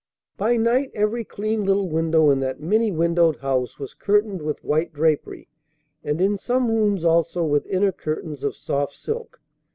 By 0.35 0.57
night 0.57 0.89
every 0.95 1.23
clean 1.23 1.63
little 1.63 1.87
window 1.87 2.31
in 2.31 2.39
that 2.39 2.59
many 2.59 2.91
windowed 2.91 3.35
house 3.35 3.77
was 3.77 3.93
curtained 3.93 4.41
with 4.41 4.63
white 4.63 4.91
drapery, 4.91 5.47
and 6.03 6.19
in 6.19 6.39
some 6.39 6.71
rooms 6.71 7.05
also 7.05 7.43
with 7.43 7.67
inner 7.67 7.91
curtains 7.91 8.43
of 8.43 8.55
soft 8.55 8.93
silk. 8.95 9.39